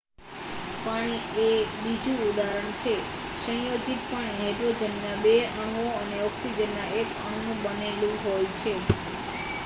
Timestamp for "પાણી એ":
0.83-1.49